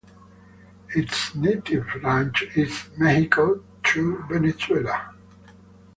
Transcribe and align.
Its 0.95 1.35
native 1.35 1.85
range 2.03 2.41
is 2.55 2.89
Mexico 2.97 3.63
to 3.83 4.25
Venezuela. 4.27 5.13